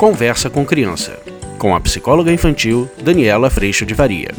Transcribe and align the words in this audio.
Conversa 0.00 0.48
com 0.48 0.64
Criança, 0.64 1.20
com 1.58 1.76
a 1.76 1.80
psicóloga 1.80 2.32
infantil 2.32 2.88
Daniela 3.04 3.50
Freixo 3.50 3.84
de 3.84 3.92
Varia. 3.92 4.30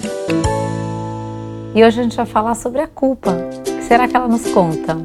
E 1.76 1.84
hoje 1.84 1.99
a 1.99 2.04
gente 2.04 2.15
vai 2.15 2.26
falar 2.26 2.56
sobre 2.56 2.81
a 2.81 2.88
culpa. 2.88 3.29
O 3.29 3.62
que 3.62 3.84
será 3.84 4.08
que 4.08 4.16
ela 4.16 4.28
nos 4.28 4.52
conta? 4.52 4.97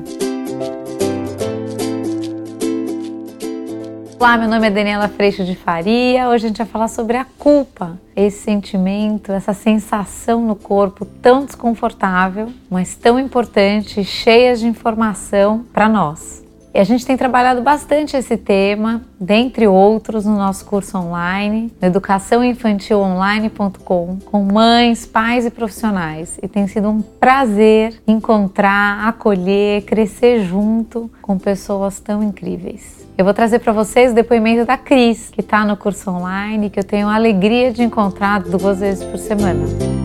Olá, 4.19 4.39
meu 4.39 4.48
nome 4.48 4.66
é 4.66 4.71
Daniela 4.71 5.09
Freixo 5.09 5.45
de 5.45 5.55
Faria. 5.55 6.27
Hoje 6.30 6.47
a 6.47 6.48
gente 6.48 6.57
vai 6.57 6.66
falar 6.66 6.88
sobre 6.88 7.19
a 7.19 7.27
culpa, 7.38 8.01
esse 8.16 8.38
sentimento, 8.38 9.33
essa 9.33 9.52
sensação 9.52 10.41
no 10.41 10.57
corpo 10.57 11.05
tão 11.05 11.45
desconfortável, 11.45 12.51
mas 12.70 12.97
tão 12.97 13.20
importante, 13.20 14.02
cheia 14.02 14.57
de 14.57 14.66
informação 14.66 15.66
para 15.70 15.87
nós. 15.87 16.45
E 16.77 16.79
a 16.79 16.85
gente 16.85 17.05
tem 17.07 17.16
trabalhado 17.16 17.62
bastante 17.62 18.19
esse 18.19 18.37
tema, 18.37 19.01
dentre 19.19 19.67
outros, 19.67 20.27
no 20.27 20.37
nosso 20.37 20.67
curso 20.67 20.98
online, 20.98 21.73
no 21.80 21.89
educaçãoinfantilonline.com, 21.89 24.19
com 24.27 24.43
mães, 24.43 25.07
pais 25.07 25.47
e 25.47 25.51
profissionais. 25.51 26.39
E 26.43 26.47
tem 26.47 26.67
sido 26.67 26.91
um 26.91 27.01
prazer 27.01 27.95
encontrar, 28.07 29.09
acolher, 29.09 29.87
crescer 29.87 30.45
junto 30.45 31.11
com 31.23 31.39
pessoas 31.39 31.98
tão 31.98 32.23
incríveis. 32.23 33.09
Eu 33.17 33.25
vou 33.25 33.33
trazer 33.33 33.61
para 33.61 33.73
vocês 33.73 34.12
o 34.12 34.15
depoimento 34.15 34.67
da 34.67 34.77
Cris, 34.77 35.31
que 35.31 35.41
está 35.41 35.65
no 35.65 35.79
curso 35.79 36.11
online, 36.11 36.69
que 36.69 36.79
eu 36.79 36.84
tenho 36.84 37.09
a 37.09 37.15
alegria 37.15 37.73
de 37.73 37.84
encontrar 37.84 38.43
duas 38.43 38.81
vezes 38.81 39.03
por 39.03 39.17
semana. 39.17 39.95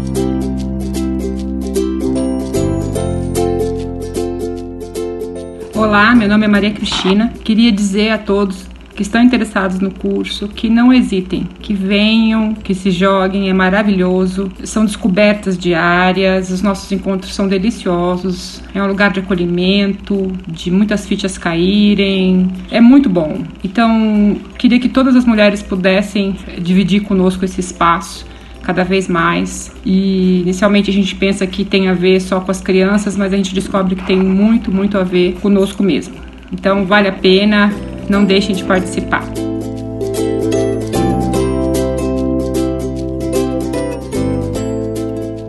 Olá, 5.81 6.13
meu 6.13 6.29
nome 6.29 6.45
é 6.45 6.47
Maria 6.47 6.69
Cristina. 6.69 7.33
Queria 7.43 7.71
dizer 7.71 8.11
a 8.11 8.17
todos 8.19 8.67
que 8.95 9.01
estão 9.01 9.19
interessados 9.19 9.79
no 9.79 9.89
curso 9.89 10.47
que 10.47 10.69
não 10.69 10.93
hesitem, 10.93 11.49
que 11.59 11.73
venham, 11.73 12.53
que 12.53 12.75
se 12.75 12.91
joguem, 12.91 13.49
é 13.49 13.53
maravilhoso. 13.53 14.51
São 14.63 14.85
descobertas 14.85 15.57
diárias, 15.57 16.51
os 16.51 16.61
nossos 16.61 16.91
encontros 16.91 17.33
são 17.33 17.47
deliciosos, 17.47 18.61
é 18.75 18.81
um 18.81 18.85
lugar 18.85 19.11
de 19.11 19.21
acolhimento, 19.21 20.31
de 20.47 20.69
muitas 20.69 21.07
fichas 21.07 21.35
caírem, 21.35 22.51
é 22.69 22.79
muito 22.79 23.09
bom. 23.09 23.39
Então, 23.63 24.37
queria 24.59 24.79
que 24.79 24.87
todas 24.87 25.15
as 25.15 25.25
mulheres 25.25 25.63
pudessem 25.63 26.35
dividir 26.59 27.01
conosco 27.01 27.43
esse 27.43 27.59
espaço 27.59 28.23
cada 28.61 28.83
vez 28.83 29.07
mais. 29.07 29.71
E 29.85 30.41
inicialmente 30.41 30.89
a 30.89 30.93
gente 30.93 31.15
pensa 31.15 31.45
que 31.47 31.65
tem 31.65 31.87
a 31.87 31.93
ver 31.93 32.19
só 32.19 32.39
com 32.39 32.51
as 32.51 32.61
crianças, 32.61 33.17
mas 33.17 33.33
a 33.33 33.37
gente 33.37 33.53
descobre 33.53 33.95
que 33.95 34.05
tem 34.05 34.17
muito, 34.17 34.71
muito 34.71 34.97
a 34.97 35.03
ver 35.03 35.33
conosco 35.41 35.83
mesmo. 35.83 36.15
Então 36.51 36.85
vale 36.85 37.07
a 37.07 37.13
pena, 37.13 37.73
não 38.09 38.23
deixem 38.23 38.55
de 38.55 38.63
participar. 38.63 39.23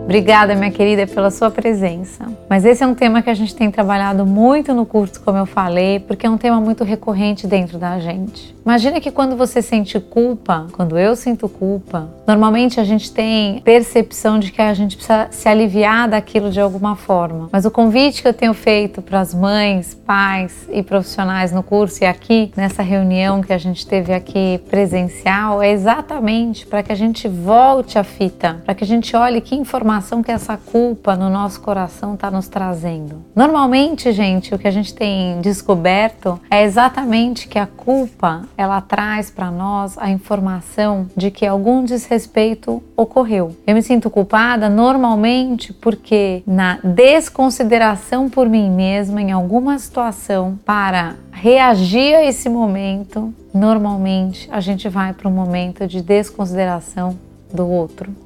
Obrigada, 0.03 0.55
minha 0.55 0.71
querida, 0.71 1.07
pela 1.07 1.31
sua 1.31 1.49
presença. 1.49 2.25
Mas 2.53 2.65
esse 2.65 2.83
é 2.83 2.85
um 2.85 2.93
tema 2.93 3.23
que 3.23 3.31
a 3.31 3.33
gente 3.33 3.55
tem 3.55 3.71
trabalhado 3.71 4.27
muito 4.27 4.75
no 4.75 4.85
curso, 4.85 5.19
como 5.21 5.39
eu 5.39 5.45
falei, 5.47 5.99
porque 5.99 6.27
é 6.27 6.29
um 6.29 6.37
tema 6.37 6.61
muito 6.61 6.83
recorrente 6.83 7.47
dentro 7.47 7.79
da 7.79 7.97
gente. 7.97 8.53
Imagina 8.63 9.01
que 9.01 9.09
quando 9.09 9.35
você 9.35 9.59
sente 9.59 9.99
culpa, 9.99 10.67
quando 10.71 10.97
eu 10.97 11.15
sinto 11.15 11.49
culpa, 11.49 12.07
normalmente 12.25 12.79
a 12.79 12.83
gente 12.83 13.11
tem 13.11 13.59
percepção 13.61 14.39
de 14.39 14.51
que 14.51 14.61
a 14.61 14.73
gente 14.73 14.95
precisa 14.95 15.27
se 15.31 15.49
aliviar 15.49 16.07
daquilo 16.07 16.49
de 16.49 16.61
alguma 16.61 16.95
forma. 16.95 17.49
Mas 17.51 17.65
o 17.65 17.71
convite 17.71 18.21
que 18.21 18.27
eu 18.27 18.33
tenho 18.33 18.53
feito 18.53 19.01
para 19.01 19.19
as 19.19 19.33
mães, 19.33 19.95
pais 19.95 20.69
e 20.71 20.81
profissionais 20.81 21.51
no 21.51 21.61
curso 21.61 22.03
e 22.03 22.05
aqui 22.05 22.53
nessa 22.55 22.81
reunião 22.83 23.41
que 23.41 23.51
a 23.51 23.57
gente 23.57 23.85
teve 23.85 24.13
aqui 24.13 24.61
presencial 24.69 25.61
é 25.61 25.71
exatamente 25.71 26.65
para 26.65 26.83
que 26.83 26.91
a 26.91 26.95
gente 26.95 27.27
volte 27.27 27.99
à 27.99 28.03
fita, 28.03 28.61
para 28.63 28.75
que 28.75 28.83
a 28.83 28.87
gente 28.87 29.13
olhe 29.13 29.41
que 29.41 29.55
informação 29.55 30.23
que 30.23 30.31
essa 30.31 30.55
culpa 30.55 31.17
no 31.17 31.29
nosso 31.29 31.59
coração 31.59 32.13
está 32.13 32.31
nos 32.31 32.42
trazendo. 32.47 33.23
Normalmente, 33.35 34.11
gente, 34.11 34.53
o 34.53 34.59
que 34.59 34.67
a 34.67 34.71
gente 34.71 34.93
tem 34.93 35.41
descoberto 35.41 36.39
é 36.49 36.63
exatamente 36.63 37.47
que 37.47 37.59
a 37.59 37.67
culpa 37.67 38.43
ela 38.57 38.79
traz 38.81 39.29
para 39.29 39.51
nós 39.51 39.97
a 39.97 40.09
informação 40.09 41.07
de 41.15 41.31
que 41.31 41.45
algum 41.45 41.83
desrespeito 41.83 42.81
ocorreu. 42.95 43.55
Eu 43.65 43.75
me 43.75 43.81
sinto 43.81 44.09
culpada 44.09 44.69
normalmente 44.69 45.73
porque 45.73 46.43
na 46.45 46.79
desconsideração 46.83 48.29
por 48.29 48.47
mim 48.49 48.69
mesma 48.69 49.21
em 49.21 49.31
alguma 49.31 49.77
situação 49.79 50.59
para 50.65 51.15
reagir 51.31 52.15
a 52.15 52.23
esse 52.23 52.47
momento, 52.49 53.33
normalmente 53.53 54.47
a 54.51 54.59
gente 54.59 54.87
vai 54.87 55.13
para 55.13 55.27
um 55.27 55.33
momento 55.33 55.87
de 55.87 56.01
desconsideração 56.01 57.17
do 57.53 57.67
outro 57.67 58.22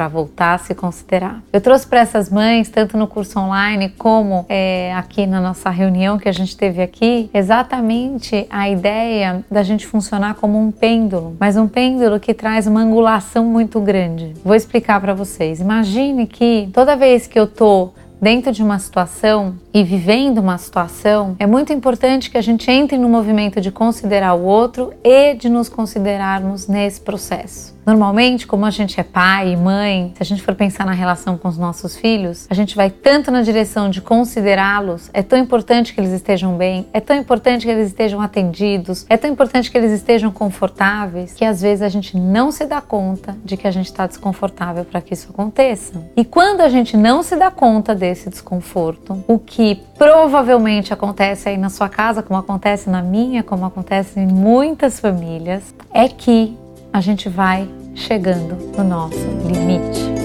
para 0.00 0.08
voltar 0.08 0.54
a 0.54 0.58
se 0.58 0.74
considerar. 0.74 1.42
Eu 1.52 1.60
trouxe 1.60 1.86
para 1.86 2.00
essas 2.00 2.30
mães, 2.30 2.70
tanto 2.70 2.96
no 2.96 3.06
curso 3.06 3.38
online 3.38 3.90
como 3.98 4.46
é, 4.48 4.94
aqui 4.94 5.26
na 5.26 5.42
nossa 5.42 5.68
reunião 5.68 6.16
que 6.16 6.26
a 6.26 6.32
gente 6.32 6.56
teve 6.56 6.80
aqui, 6.80 7.28
exatamente 7.34 8.46
a 8.48 8.66
ideia 8.70 9.44
da 9.50 9.62
gente 9.62 9.86
funcionar 9.86 10.36
como 10.36 10.58
um 10.58 10.70
pêndulo, 10.70 11.36
mas 11.38 11.54
um 11.54 11.68
pêndulo 11.68 12.18
que 12.18 12.32
traz 12.32 12.66
uma 12.66 12.80
angulação 12.80 13.44
muito 13.44 13.78
grande. 13.78 14.32
Vou 14.42 14.54
explicar 14.54 14.98
para 15.02 15.12
vocês. 15.12 15.60
Imagine 15.60 16.26
que 16.26 16.70
toda 16.72 16.96
vez 16.96 17.26
que 17.26 17.38
eu 17.38 17.46
tô 17.46 17.90
dentro 18.20 18.52
de 18.52 18.62
uma 18.62 18.78
situação 18.78 19.54
e 19.72 19.82
vivendo 19.82 20.38
uma 20.38 20.58
situação, 20.58 21.36
é 21.38 21.46
muito 21.46 21.72
importante 21.72 22.30
que 22.30 22.36
a 22.36 22.42
gente 22.42 22.70
entre 22.70 22.98
no 22.98 23.08
movimento 23.08 23.60
de 23.60 23.70
considerar 23.70 24.34
o 24.34 24.44
outro 24.44 24.92
e 25.02 25.34
de 25.34 25.48
nos 25.48 25.68
considerarmos 25.68 26.66
nesse 26.66 27.00
processo. 27.00 27.78
Normalmente, 27.86 28.46
como 28.46 28.66
a 28.66 28.70
gente 28.70 29.00
é 29.00 29.02
pai 29.02 29.52
e 29.52 29.56
mãe, 29.56 30.12
se 30.14 30.22
a 30.22 30.26
gente 30.26 30.42
for 30.42 30.54
pensar 30.54 30.84
na 30.84 30.92
relação 30.92 31.38
com 31.38 31.48
os 31.48 31.56
nossos 31.56 31.96
filhos, 31.96 32.46
a 32.50 32.54
gente 32.54 32.76
vai 32.76 32.90
tanto 32.90 33.30
na 33.30 33.42
direção 33.42 33.88
de 33.88 34.00
considerá-los, 34.02 35.08
é 35.14 35.22
tão 35.22 35.38
importante 35.38 35.94
que 35.94 36.00
eles 36.00 36.12
estejam 36.12 36.56
bem, 36.56 36.86
é 36.92 37.00
tão 37.00 37.16
importante 37.16 37.64
que 37.64 37.72
eles 37.72 37.88
estejam 37.88 38.20
atendidos, 38.20 39.06
é 39.08 39.16
tão 39.16 39.30
importante 39.30 39.70
que 39.70 39.78
eles 39.78 39.92
estejam 39.92 40.30
confortáveis, 40.30 41.32
que 41.32 41.44
às 41.44 41.62
vezes 41.62 41.82
a 41.82 41.88
gente 41.88 42.16
não 42.16 42.52
se 42.52 42.66
dá 42.66 42.80
conta 42.80 43.36
de 43.44 43.56
que 43.56 43.66
a 43.66 43.70
gente 43.70 43.86
está 43.86 44.06
desconfortável 44.06 44.84
para 44.84 45.00
que 45.00 45.14
isso 45.14 45.28
aconteça. 45.30 46.04
E 46.16 46.24
quando 46.24 46.60
a 46.60 46.68
gente 46.68 46.96
não 46.96 47.22
se 47.22 47.34
dá 47.34 47.50
conta 47.50 47.94
desse 47.94 48.09
desconforto, 48.14 49.22
o 49.28 49.38
que 49.38 49.82
provavelmente 49.96 50.92
acontece 50.92 51.48
aí 51.48 51.56
na 51.56 51.70
sua 51.70 51.88
casa, 51.88 52.22
como 52.22 52.38
acontece 52.38 52.90
na 52.90 53.02
minha, 53.02 53.42
como 53.42 53.64
acontece 53.64 54.18
em 54.18 54.26
muitas 54.26 54.98
famílias, 54.98 55.74
é 55.92 56.08
que 56.08 56.56
a 56.92 57.00
gente 57.00 57.28
vai 57.28 57.68
chegando 57.94 58.56
no 58.76 58.84
nosso 58.84 59.26
limite. 59.46 60.19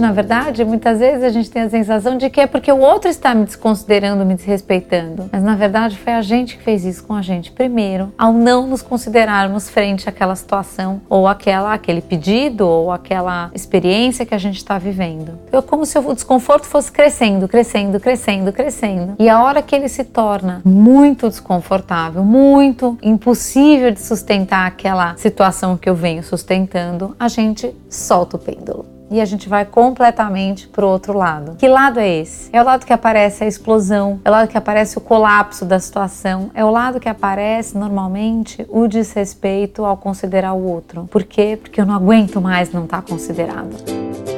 Na 0.00 0.12
verdade, 0.12 0.64
muitas 0.64 1.00
vezes 1.00 1.24
a 1.24 1.30
gente 1.30 1.50
tem 1.50 1.62
a 1.62 1.70
sensação 1.70 2.16
de 2.16 2.30
que 2.30 2.40
é 2.40 2.46
porque 2.46 2.70
o 2.70 2.78
outro 2.78 3.10
está 3.10 3.34
me 3.34 3.44
desconsiderando, 3.44 4.24
me 4.24 4.34
desrespeitando. 4.34 5.28
Mas 5.32 5.42
na 5.42 5.56
verdade 5.56 5.98
foi 5.98 6.12
a 6.12 6.22
gente 6.22 6.56
que 6.56 6.62
fez 6.62 6.84
isso 6.84 7.04
com 7.04 7.14
a 7.14 7.22
gente 7.22 7.50
primeiro, 7.50 8.12
ao 8.16 8.32
não 8.32 8.66
nos 8.66 8.82
considerarmos 8.82 9.68
frente 9.68 10.08
àquela 10.08 10.36
situação 10.36 11.00
ou 11.08 11.26
aquela, 11.26 11.72
aquele 11.72 12.00
pedido 12.00 12.66
ou 12.66 12.92
aquela 12.92 13.50
experiência 13.54 14.24
que 14.24 14.34
a 14.34 14.38
gente 14.38 14.58
está 14.58 14.78
vivendo. 14.78 15.38
Então, 15.48 15.60
é 15.60 15.62
como 15.62 15.84
se 15.84 15.98
o 15.98 16.14
desconforto 16.14 16.66
fosse 16.66 16.92
crescendo, 16.92 17.48
crescendo, 17.48 17.98
crescendo, 17.98 18.52
crescendo. 18.52 19.14
E 19.18 19.28
a 19.28 19.42
hora 19.42 19.62
que 19.62 19.74
ele 19.74 19.88
se 19.88 20.04
torna 20.04 20.60
muito 20.64 21.28
desconfortável, 21.28 22.24
muito 22.24 22.98
impossível 23.02 23.90
de 23.90 24.00
sustentar 24.00 24.66
aquela 24.66 25.16
situação 25.16 25.76
que 25.76 25.88
eu 25.88 25.94
venho 25.94 26.22
sustentando, 26.22 27.16
a 27.18 27.28
gente 27.28 27.74
solta 27.88 28.36
o 28.36 28.38
pêndulo 28.38 28.93
e 29.10 29.20
a 29.20 29.24
gente 29.24 29.48
vai 29.48 29.64
completamente 29.64 30.66
para 30.68 30.84
o 30.84 30.88
outro 30.88 31.16
lado. 31.16 31.56
Que 31.56 31.68
lado 31.68 32.00
é 32.00 32.08
esse? 32.08 32.48
É 32.52 32.60
o 32.60 32.64
lado 32.64 32.84
que 32.84 32.92
aparece 32.92 33.44
a 33.44 33.46
explosão, 33.46 34.20
é 34.24 34.28
o 34.28 34.32
lado 34.32 34.48
que 34.48 34.58
aparece 34.58 34.98
o 34.98 35.00
colapso 35.00 35.64
da 35.64 35.78
situação, 35.78 36.50
é 36.54 36.64
o 36.64 36.70
lado 36.70 36.98
que 36.98 37.08
aparece 37.08 37.76
normalmente 37.76 38.66
o 38.68 38.86
desrespeito 38.86 39.84
ao 39.84 39.96
considerar 39.96 40.52
o 40.54 40.64
outro. 40.64 41.08
Por 41.10 41.24
quê? 41.24 41.58
Porque 41.60 41.80
eu 41.80 41.86
não 41.86 41.94
aguento 41.94 42.40
mais 42.40 42.72
não 42.72 42.84
estar 42.84 43.02
tá 43.02 43.08
considerado. 43.08 44.33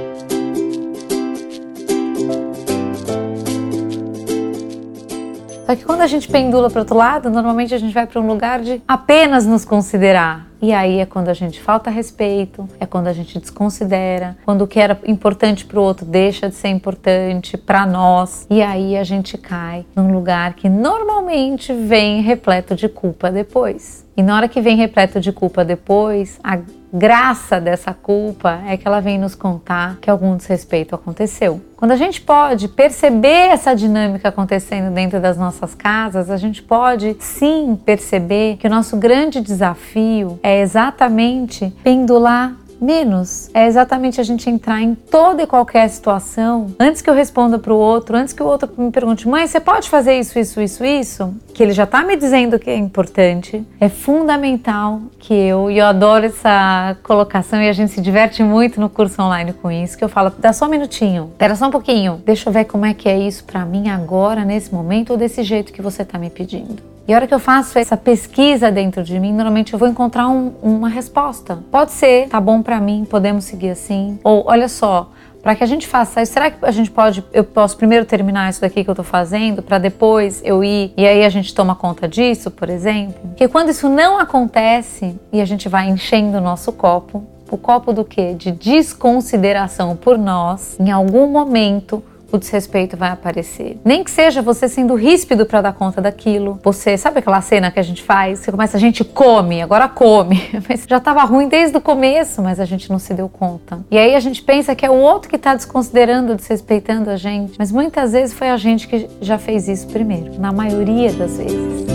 Só 5.67 5.75
que 5.75 5.85
quando 5.85 6.03
a 6.03 6.07
gente 6.07 6.29
pendula 6.29 6.71
para 6.71 6.83
outro 6.83 6.97
lado, 6.97 7.29
normalmente 7.29 7.75
a 7.75 7.79
gente 7.79 7.93
vai 7.93 8.07
para 8.07 8.21
um 8.21 8.27
lugar 8.27 8.61
de 8.61 8.81
apenas 8.87 9.45
nos 9.45 9.65
considerar. 9.65 10.47
E 10.63 10.73
aí 10.73 11.01
é 11.01 11.07
quando 11.07 11.29
a 11.29 11.35
gente 11.35 11.61
falta 11.61 11.91
respeito, 11.91 12.69
é 12.79 12.87
quando 12.87 13.09
a 13.09 13.13
gente 13.13 13.39
desconsidera, 13.39 14.37
quando 14.45 14.63
o 14.63 14.67
que 14.67 14.79
era 14.79 14.99
importante 15.05 15.67
para 15.67 15.79
o 15.79 15.83
outro 15.83 16.07
deixa 16.07 16.49
de 16.49 16.55
ser 16.55 16.69
importante 16.69 17.57
para 17.57 17.85
nós. 17.85 18.47
E 18.49 18.63
aí 18.63 18.97
a 18.97 19.03
gente 19.03 19.37
cai 19.37 19.85
num 19.95 20.13
lugar 20.13 20.55
que 20.55 20.69
normalmente 20.69 21.73
vem 21.73 22.23
repleto 22.23 22.77
de 22.77 22.89
culpa 22.89 23.31
depois. 23.31 24.07
E 24.17 24.23
na 24.23 24.35
hora 24.35 24.49
que 24.49 24.61
vem 24.61 24.77
repleto 24.77 25.21
de 25.21 25.31
culpa 25.31 25.65
depois, 25.65 26.39
a 26.43 26.59
graça 26.93 27.61
dessa 27.61 27.93
culpa 27.93 28.61
é 28.67 28.77
que 28.77 28.87
ela 28.87 29.01
vem 29.01 29.19
nos 29.19 29.35
contar 29.35 29.97
que 30.01 30.11
algum 30.11 30.37
desrespeito 30.37 30.95
aconteceu. 30.95 31.61
Quando 31.77 31.93
a 31.93 31.97
gente 31.97 32.21
pode 32.21 32.69
perceber 32.69 33.49
essa 33.51 33.75
dinâmica 33.75 34.29
acontecendo 34.29 34.93
dentro 34.93 35.21
das 35.21 35.37
nossas 35.37 35.75
casas, 35.75 36.31
a 36.31 36.37
gente 36.37 36.63
pode 36.63 37.17
sim 37.21 37.79
perceber 37.85 38.57
que 38.57 38.67
o 38.67 38.71
nosso 38.71 38.97
grande 38.97 39.41
desafio 39.41 40.39
é 40.43 40.61
exatamente 40.61 41.75
pendular 41.83 42.55
menos. 42.81 43.51
É 43.55 43.67
exatamente 43.67 44.21
a 44.21 44.25
gente 44.25 44.49
entrar 44.49 44.81
em 44.81 44.95
toda 44.95 45.43
e 45.43 45.47
qualquer 45.47 45.89
situação, 45.89 46.75
antes 46.79 47.03
que 47.03 47.09
eu 47.09 47.15
responda 47.15 47.59
para 47.59 47.73
o 47.73 47.77
outro, 47.77 48.17
antes 48.17 48.33
que 48.33 48.43
o 48.43 48.47
outro 48.47 48.71
me 48.77 48.91
pergunte, 48.91 49.29
mãe, 49.29 49.47
você 49.47 49.61
pode 49.61 49.89
fazer 49.89 50.19
isso, 50.19 50.39
isso, 50.39 50.61
isso, 50.61 50.85
isso? 50.85 51.35
Que 51.55 51.63
ele 51.63 51.73
já 51.73 51.85
está 51.85 52.03
me 52.03 52.17
dizendo 52.17 52.59
que 52.59 52.71
é 52.71 52.77
importante. 52.77 53.65
É 53.81 53.89
fundamental 53.89 55.01
que 55.19 55.35
eu, 55.35 55.71
e 55.71 55.79
eu 55.79 55.87
adoro 55.87 56.27
essa 56.27 56.97
colocação 57.03 57.61
e 57.63 57.69
a 57.69 57.73
gente 57.73 57.93
se 57.93 58.01
diverte 58.01 58.43
muito 58.43 58.81
no 58.81 58.89
curso 58.89 59.21
online 59.23 59.53
com 59.53 59.71
isso, 59.71 59.97
que 59.97 60.05
eu 60.05 60.09
falo, 60.09 60.33
dá 60.39 60.53
só 60.53 60.67
um 60.67 60.69
minutinho, 60.69 61.31
espera 61.33 61.55
só 61.55 61.67
um 61.67 61.71
pouquinho, 61.71 62.23
deixa 62.25 62.49
eu 62.49 62.53
ver 62.53 62.65
como 62.65 62.85
é 62.85 62.95
que 62.95 63.09
é 63.09 63.19
isso 63.19 63.45
para 63.45 63.65
mim 63.65 63.89
agora, 63.89 64.45
nesse 64.45 64.73
momento, 64.73 65.11
ou 65.11 65.17
desse 65.17 65.43
jeito 65.43 65.73
que 65.73 65.83
você 65.83 66.03
está 66.03 66.19
me 66.19 66.31
pedindo. 66.31 66.96
E 67.09 67.13
a 67.13 67.17
hora 67.17 67.27
que 67.27 67.35
eu 67.35 67.39
faço 67.39 67.79
essa 67.79 67.97
pesquisa 67.97 68.69
dentro 68.69 69.05
de 69.05 69.21
mim, 69.21 69.33
normalmente 69.33 69.73
eu 69.73 69.79
vou 69.79 69.87
encontrar 69.87 70.29
um, 70.29 70.53
uma 70.61 70.89
resposta. 70.89 71.59
Pode 71.71 71.93
ser, 71.93 72.29
tá 72.29 72.41
bom 72.41 72.63
para 72.63 72.81
mim, 72.81 73.07
podemos 73.09 73.45
seguir 73.45 73.71
assim. 73.71 74.19
Ou 74.25 74.45
olha 74.47 74.69
só, 74.69 75.11
para 75.41 75.55
que 75.55 75.63
a 75.63 75.67
gente 75.69 75.87
faça 75.87 76.21
isso, 76.21 76.33
será 76.33 76.51
que 76.51 76.65
a 76.65 76.73
gente 76.73 76.91
pode, 76.91 77.25
eu 77.33 77.45
posso 77.45 77.77
primeiro 77.77 78.05
terminar 78.05 78.51
isso 78.51 78.61
daqui 78.61 78.83
que 78.83 78.91
eu 78.91 78.93
estou 78.93 79.05
fazendo, 79.05 79.63
para 79.63 79.79
depois 79.79 80.43
eu 80.45 80.65
ir 80.65 80.93
e 80.97 81.07
aí 81.07 81.25
a 81.25 81.29
gente 81.29 81.55
toma 81.55 81.77
conta 81.77 82.09
disso, 82.09 82.51
por 82.51 82.69
exemplo? 82.69 83.15
Porque 83.29 83.47
quando 83.47 83.69
isso 83.69 83.89
não 83.89 84.19
acontece 84.19 85.17
e 85.33 85.41
a 85.41 85.45
gente 85.45 85.69
vai 85.69 85.89
enchendo 85.89 86.39
o 86.39 86.41
nosso 86.41 86.73
copo, 86.73 87.23
o 87.49 87.57
copo 87.57 87.93
do 87.93 88.05
quê? 88.05 88.35
De 88.35 88.51
desconsideração 88.51 89.95
por 89.95 90.19
nós, 90.19 90.77
em 90.81 90.91
algum 90.91 91.29
momento 91.29 92.03
o 92.37 92.39
desrespeito 92.39 92.97
vai 92.97 93.11
aparecer. 93.11 93.79
Nem 93.85 94.05
que 94.05 94.11
seja 94.11 94.41
você 94.41 94.69
sendo 94.69 94.95
ríspido 94.95 95.45
para 95.45 95.63
dar 95.63 95.73
conta 95.73 96.01
daquilo. 96.01 96.61
Você, 96.63 96.97
sabe 96.97 97.19
aquela 97.19 97.41
cena 97.41 97.71
que 97.71 97.81
a 97.81 97.83
gente 97.83 98.03
faz? 98.03 98.41
Você 98.41 98.51
começa, 98.51 98.77
a 98.77 98.81
gente 98.81 99.03
come, 99.05 99.61
agora 99.63 99.89
come. 99.89 100.41
Mas 100.69 100.85
já 100.89 100.99
estava 100.99 101.25
ruim 101.25 101.49
desde 101.49 101.77
o 101.77 101.81
começo, 101.81 102.43
mas 102.43 102.61
a 102.61 102.65
gente 102.65 102.91
não 102.91 102.99
se 102.99 103.15
deu 103.15 103.29
conta. 103.29 103.85
E 103.91 103.99
aí 103.99 104.15
a 104.15 104.21
gente 104.21 104.43
pensa 104.43 104.75
que 104.75 104.85
é 104.85 104.91
o 104.91 104.95
outro 104.95 105.29
que 105.29 105.37
está 105.37 105.55
desconsiderando, 105.55 106.35
desrespeitando 106.35 107.11
a 107.11 107.17
gente. 107.17 107.55
Mas 107.59 107.73
muitas 107.73 108.13
vezes 108.13 108.35
foi 108.35 108.51
a 108.51 108.57
gente 108.57 108.87
que 108.87 109.09
já 109.21 109.39
fez 109.39 109.69
isso 109.69 109.87
primeiro, 109.89 110.39
na 110.39 110.53
maioria 110.53 111.13
das 111.13 111.39
vezes. 111.39 111.87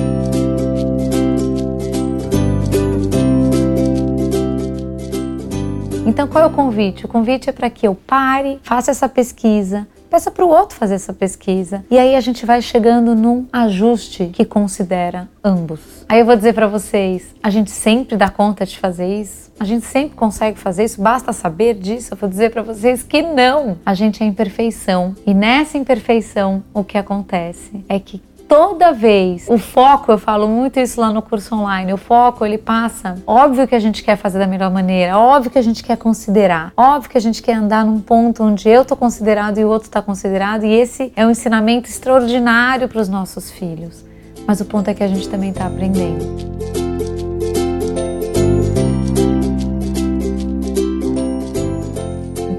Então, 6.12 6.28
qual 6.28 6.44
é 6.44 6.48
o 6.48 6.52
convite? 6.52 7.06
O 7.06 7.08
convite 7.08 7.50
é 7.50 7.54
para 7.54 7.70
que 7.70 7.88
eu 7.88 7.96
pare, 7.96 8.60
faça 8.64 8.92
essa 8.92 9.08
pesquisa, 9.08 9.88
Peça 10.12 10.30
para 10.30 10.44
o 10.44 10.50
outro 10.50 10.78
fazer 10.78 10.96
essa 10.96 11.14
pesquisa. 11.14 11.86
E 11.90 11.98
aí 11.98 12.18
a 12.18 12.20
gente 12.20 12.46
vai 12.46 12.62
chegando 12.62 13.16
num 13.16 13.48
ajuste 13.50 14.26
que 14.34 14.44
considera 14.44 15.30
ambos. 15.42 15.80
Aí 16.10 16.20
eu 16.20 16.26
vou 16.26 16.36
dizer 16.36 16.54
para 16.54 16.68
vocês, 16.68 17.34
a 17.42 17.50
gente 17.50 17.72
sempre 17.72 18.18
dá 18.18 18.30
conta 18.30 18.66
de 18.66 18.78
fazer 18.78 19.08
isso? 19.08 19.50
A 19.58 19.64
gente 19.64 19.86
sempre 19.86 20.18
consegue 20.18 20.60
fazer 20.60 20.84
isso? 20.84 21.02
Basta 21.02 21.32
saber 21.32 21.76
disso? 21.76 22.14
Eu 22.14 22.18
vou 22.18 22.28
dizer 22.28 22.52
para 22.52 22.62
vocês 22.62 23.04
que 23.04 23.22
não. 23.22 23.78
A 23.86 23.94
gente 23.94 24.22
é 24.22 24.26
imperfeição. 24.26 25.16
E 25.26 25.34
nessa 25.34 25.78
imperfeição, 25.78 26.62
o 26.74 26.84
que 26.84 26.98
acontece 26.98 27.86
é 27.88 27.98
que 27.98 28.22
toda 28.52 28.92
vez 28.92 29.46
o 29.48 29.58
foco, 29.58 30.12
eu 30.12 30.18
falo 30.18 30.46
muito 30.46 30.78
isso 30.78 31.00
lá 31.00 31.10
no 31.10 31.22
curso 31.22 31.56
online, 31.56 31.94
o 31.94 31.98
foco 31.98 32.46
ele 32.46 32.58
passa. 32.58 33.16
Óbvio 33.26 33.66
que 33.66 33.74
a 33.74 33.80
gente 33.80 34.04
quer 34.04 34.18
fazer 34.18 34.40
da 34.40 34.46
melhor 34.46 34.70
maneira, 34.70 35.18
óbvio 35.18 35.50
que 35.50 35.58
a 35.58 35.62
gente 35.62 35.82
quer 35.82 35.96
considerar, 35.96 36.74
óbvio 36.76 37.10
que 37.10 37.18
a 37.18 37.22
gente 37.22 37.42
quer 37.42 37.54
andar 37.54 37.86
num 37.86 38.02
ponto 38.02 38.44
onde 38.44 38.68
eu 38.68 38.84
tô 38.84 38.94
considerado 38.94 39.58
e 39.58 39.64
o 39.64 39.70
outro 39.70 39.88
está 39.88 40.02
considerado, 40.02 40.66
e 40.66 40.74
esse 40.74 41.14
é 41.16 41.26
um 41.26 41.32
ensinamento 41.32 41.88
extraordinário 41.88 42.90
para 42.90 43.00
os 43.00 43.08
nossos 43.08 43.50
filhos. 43.50 44.04
Mas 44.46 44.60
o 44.60 44.66
ponto 44.66 44.90
é 44.90 44.94
que 44.94 45.04
a 45.04 45.08
gente 45.08 45.30
também 45.30 45.52
está 45.52 45.68
aprendendo. 45.68 46.71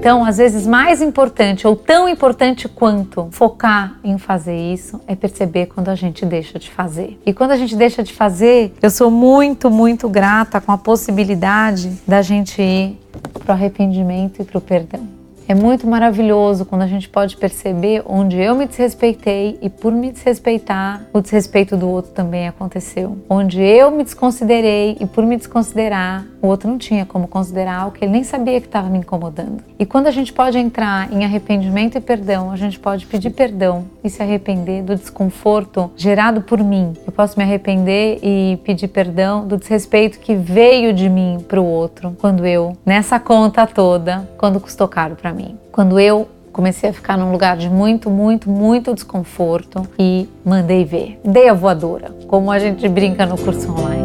Então, 0.03 0.25
às 0.25 0.35
vezes, 0.35 0.67
mais 0.67 1.01
importante 1.01 1.65
ou 1.65 1.77
tão 1.77 2.09
importante 2.09 2.67
quanto 2.67 3.29
focar 3.31 3.97
em 4.03 4.17
fazer 4.17 4.53
isso 4.53 4.99
é 5.07 5.15
perceber 5.15 5.67
quando 5.67 5.87
a 5.87 5.95
gente 5.95 6.25
deixa 6.25 6.59
de 6.59 6.69
fazer. 6.69 7.17
E 7.25 7.31
quando 7.31 7.51
a 7.51 7.55
gente 7.55 7.73
deixa 7.73 8.03
de 8.03 8.11
fazer, 8.11 8.73
eu 8.81 8.89
sou 8.89 9.09
muito, 9.09 9.71
muito 9.71 10.09
grata 10.09 10.59
com 10.59 10.73
a 10.73 10.77
possibilidade 10.77 11.89
da 12.05 12.21
gente 12.21 12.61
ir 12.61 12.99
para 13.45 13.53
o 13.53 13.55
arrependimento 13.55 14.41
e 14.41 14.43
para 14.43 14.57
o 14.57 14.61
perdão. 14.61 15.07
É 15.45 15.53
muito 15.53 15.85
maravilhoso 15.85 16.65
quando 16.65 16.83
a 16.83 16.87
gente 16.87 17.09
pode 17.09 17.35
perceber 17.35 18.01
onde 18.05 18.37
eu 18.37 18.55
me 18.55 18.65
desrespeitei 18.65 19.59
e 19.61 19.69
por 19.69 19.91
me 19.91 20.09
desrespeitar, 20.09 21.05
o 21.11 21.19
desrespeito 21.19 21.75
do 21.75 21.89
outro 21.89 22.11
também 22.11 22.47
aconteceu. 22.47 23.17
Onde 23.29 23.61
eu 23.61 23.91
me 23.91 24.03
desconsiderei 24.05 24.95
e 25.01 25.05
por 25.05 25.25
me 25.25 25.35
desconsiderar, 25.35 26.25
o 26.41 26.47
outro 26.47 26.69
não 26.69 26.77
tinha 26.77 27.05
como 27.05 27.27
considerar 27.27 27.81
algo 27.81 27.97
que 27.97 28.05
ele 28.05 28.13
nem 28.13 28.23
sabia 28.23 28.61
que 28.61 28.67
estava 28.67 28.87
me 28.87 28.99
incomodando. 28.99 29.61
E 29.77 29.85
quando 29.85 30.07
a 30.07 30.11
gente 30.11 30.31
pode 30.31 30.57
entrar 30.57 31.11
em 31.11 31.25
arrependimento 31.25 31.97
e 31.97 32.01
perdão, 32.01 32.49
a 32.49 32.55
gente 32.55 32.79
pode 32.79 33.05
pedir 33.05 33.31
perdão 33.31 33.85
e 34.01 34.09
se 34.09 34.23
arrepender 34.23 34.81
do 34.81 34.95
desconforto 34.95 35.91
gerado 35.97 36.41
por 36.41 36.63
mim. 36.63 36.93
Eu 37.05 37.11
posso 37.11 37.37
me 37.37 37.43
arrepender 37.43 38.19
e 38.23 38.57
pedir 38.63 38.87
perdão 38.87 39.45
do 39.45 39.57
desrespeito 39.57 40.19
que 40.19 40.35
veio 40.35 40.93
de 40.93 41.09
mim 41.09 41.43
para 41.47 41.59
o 41.59 41.65
outro 41.65 42.15
quando 42.19 42.45
eu, 42.45 42.77
nessa 42.85 43.19
conta 43.19 43.67
toda, 43.67 44.29
quando 44.37 44.59
custou 44.59 44.87
caro 44.87 45.15
para 45.15 45.32
mim. 45.33 45.57
Quando 45.71 45.99
eu 45.99 46.27
comecei 46.51 46.91
a 46.91 46.93
ficar 46.93 47.17
num 47.17 47.31
lugar 47.31 47.57
de 47.57 47.69
muito, 47.69 48.09
muito, 48.09 48.49
muito 48.49 48.93
desconforto 48.93 49.87
e 49.97 50.29
mandei 50.45 50.85
ver. 50.85 51.19
Dei 51.25 51.49
a 51.49 51.53
voadora, 51.53 52.11
como 52.27 52.51
a 52.51 52.59
gente 52.59 52.87
brinca 52.87 53.25
no 53.25 53.37
curso 53.37 53.71
online. 53.71 54.02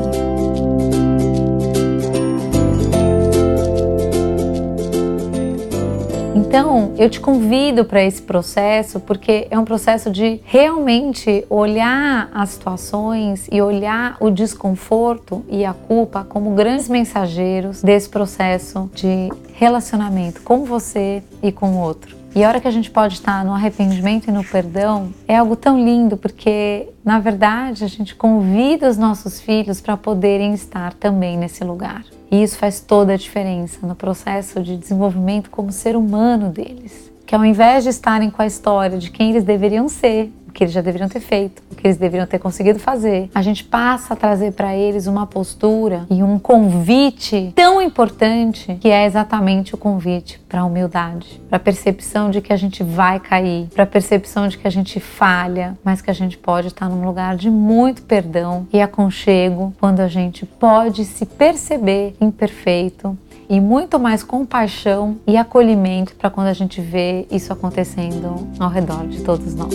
Então, 6.49 6.95
eu 6.97 7.11
te 7.11 7.21
convido 7.21 7.85
para 7.85 8.03
esse 8.03 8.23
processo 8.23 8.99
porque 9.01 9.47
é 9.51 9.59
um 9.59 9.67
processo 9.67 10.11
de 10.11 10.41
realmente 10.47 11.45
olhar 11.51 12.31
as 12.33 12.49
situações 12.49 13.47
e 13.53 13.61
olhar 13.61 14.17
o 14.19 14.31
desconforto 14.31 15.45
e 15.47 15.63
a 15.63 15.75
culpa 15.75 16.25
como 16.25 16.55
grandes 16.55 16.89
mensageiros 16.89 17.83
desse 17.83 18.09
processo 18.09 18.91
de 18.95 19.29
relacionamento 19.53 20.41
com 20.41 20.65
você 20.65 21.23
e 21.43 21.53
com 21.53 21.73
o 21.73 21.81
outro. 21.81 22.17
E 22.35 22.43
a 22.43 22.49
hora 22.49 22.61
que 22.63 22.69
a 22.69 22.71
gente 22.71 22.91
pode 22.91 23.13
estar 23.13 23.45
no 23.45 23.53
arrependimento 23.53 24.29
e 24.29 24.33
no 24.33 24.43
perdão 24.43 25.13
é 25.27 25.37
algo 25.37 25.55
tão 25.55 25.79
lindo, 25.79 26.17
porque 26.17 26.89
na 27.05 27.21
verdade 27.21 27.85
a 27.85 27.89
gente 27.89 28.15
convida 28.15 28.89
os 28.89 28.97
nossos 28.97 29.39
filhos 29.39 29.83
para 29.83 29.99
poderem 29.99 30.55
estar 30.55 30.95
também 30.95 31.37
nesse 31.37 31.63
lugar. 31.63 32.05
E 32.31 32.43
isso 32.43 32.59
faz 32.59 32.81
toda 32.81 33.15
a 33.15 33.17
diferença 33.17 33.87
no 33.87 33.95
processo 33.95 34.63
de 34.63 34.77
desenvolvimento 34.77 35.51
como 35.51 35.73
ser 35.73 35.97
humano 35.97 36.51
deles. 36.51 37.11
Que 37.29 37.35
ao 37.35 37.45
invés 37.45 37.85
de 37.85 37.91
estarem 37.91 38.31
com 38.31 38.41
a 38.41 38.47
história 38.47 38.97
de 38.97 39.11
quem 39.11 39.29
eles 39.29 39.45
deveriam 39.45 39.87
ser, 39.87 40.33
que 40.55 40.65
eles 40.65 40.73
já 40.73 40.81
deveriam 40.81 41.11
ter 41.11 41.21
feito, 41.21 41.63
o 41.71 41.75
que 41.77 41.87
eles 41.87 41.99
deveriam 41.99 42.27
ter 42.27 42.39
conseguido 42.39 42.79
fazer. 42.79 43.31
A 43.35 43.43
gente 43.43 43.63
passa 43.63 44.15
a 44.15 44.17
trazer 44.17 44.53
para 44.55 44.75
eles 44.75 45.07
uma 45.07 45.27
postura 45.27 46.07
e 46.09 46.23
um 46.23 46.39
convite 46.39 47.53
tão 47.55 47.83
importante 47.83 48.79
que 48.81 48.89
é 48.89 49.05
exatamente 49.05 49.75
o 49.75 49.79
convite 49.79 50.41
para 50.49 50.63
a 50.63 50.65
humildade, 50.65 51.39
para 51.51 51.59
a 51.59 51.61
percepção 51.61 52.31
de 52.31 52.41
que 52.41 52.51
a 52.51 52.57
gente 52.57 52.83
vai 52.83 53.21
cair, 53.21 53.69
para 53.75 53.85
a 53.85 53.87
percepção 53.87 54.49
de 54.49 54.57
que 54.57 54.67
a 54.67 54.71
gente 54.71 54.99
falha, 54.99 55.79
mas 55.85 56.01
que 56.01 56.11
a 56.11 56.15
gente 56.15 56.39
pode 56.39 56.69
estar 56.69 56.89
num 56.89 57.05
lugar 57.05 57.37
de 57.37 57.51
muito 57.51 58.01
perdão 58.01 58.67
e 58.73 58.81
aconchego 58.81 59.75
quando 59.79 60.01
a 60.01 60.09
gente 60.09 60.47
pode 60.47 61.05
se 61.05 61.27
perceber 61.27 62.17
imperfeito 62.19 63.17
e 63.49 63.61
muito 63.61 63.99
mais 63.99 64.23
compaixão 64.23 65.17
e 65.27 65.37
acolhimento 65.37 66.15
para 66.15 66.31
quando 66.31 66.49
a 66.49 66.53
gente 66.53 66.81
vê 66.81 67.27
isso 67.31 67.53
acontecendo 67.53 68.49
ao 68.59 68.69
redor 68.69 69.07
de 69.07 69.23
todos 69.23 69.55
nós. 69.55 69.75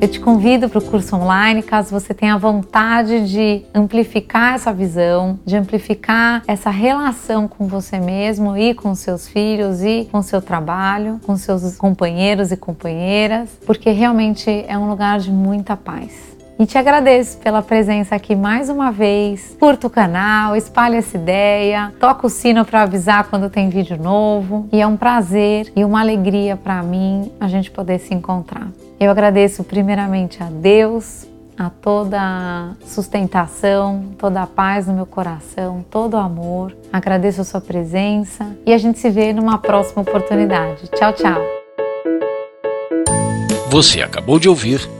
Eu 0.00 0.08
te 0.08 0.18
convido 0.18 0.66
para 0.66 0.78
o 0.78 0.82
curso 0.82 1.14
online, 1.14 1.62
caso 1.62 1.90
você 1.90 2.14
tenha 2.14 2.38
vontade 2.38 3.28
de 3.28 3.62
amplificar 3.74 4.54
essa 4.54 4.72
visão, 4.72 5.38
de 5.44 5.54
amplificar 5.54 6.42
essa 6.48 6.70
relação 6.70 7.46
com 7.46 7.66
você 7.66 7.98
mesmo 7.98 8.56
e 8.56 8.72
com 8.72 8.94
seus 8.94 9.28
filhos 9.28 9.82
e 9.82 10.08
com 10.10 10.22
seu 10.22 10.40
trabalho, 10.40 11.20
com 11.26 11.36
seus 11.36 11.76
companheiros 11.76 12.50
e 12.50 12.56
companheiras, 12.56 13.50
porque 13.66 13.90
realmente 13.90 14.64
é 14.66 14.78
um 14.78 14.88
lugar 14.88 15.18
de 15.18 15.30
muita 15.30 15.76
paz. 15.76 16.29
E 16.60 16.66
te 16.66 16.76
agradeço 16.76 17.38
pela 17.38 17.62
presença 17.62 18.14
aqui 18.14 18.36
mais 18.36 18.68
uma 18.68 18.92
vez. 18.92 19.56
Curta 19.58 19.86
o 19.86 19.90
canal, 19.90 20.54
espalhe 20.54 20.96
essa 20.96 21.16
ideia, 21.16 21.90
toca 21.98 22.26
o 22.26 22.28
sino 22.28 22.66
para 22.66 22.82
avisar 22.82 23.24
quando 23.30 23.48
tem 23.48 23.70
vídeo 23.70 23.96
novo. 23.96 24.68
E 24.70 24.78
é 24.78 24.86
um 24.86 24.94
prazer 24.94 25.72
e 25.74 25.82
uma 25.86 26.02
alegria 26.02 26.58
para 26.58 26.82
mim 26.82 27.32
a 27.40 27.48
gente 27.48 27.70
poder 27.70 27.98
se 27.98 28.12
encontrar. 28.12 28.68
Eu 29.00 29.10
agradeço 29.10 29.64
primeiramente 29.64 30.42
a 30.42 30.50
Deus 30.50 31.26
a 31.56 31.70
toda 31.70 32.18
a 32.20 32.72
sustentação, 32.84 34.10
toda 34.18 34.42
a 34.42 34.46
paz 34.46 34.86
no 34.86 34.92
meu 34.92 35.06
coração, 35.06 35.82
todo 35.90 36.12
o 36.12 36.18
amor. 36.18 36.76
Agradeço 36.92 37.40
a 37.40 37.44
sua 37.44 37.62
presença 37.62 38.54
e 38.66 38.74
a 38.74 38.76
gente 38.76 38.98
se 38.98 39.08
vê 39.08 39.32
numa 39.32 39.56
próxima 39.56 40.02
oportunidade. 40.02 40.90
Tchau, 40.90 41.14
tchau. 41.14 41.40
Você 43.70 44.02
acabou 44.02 44.38
de 44.38 44.46
ouvir 44.46 44.99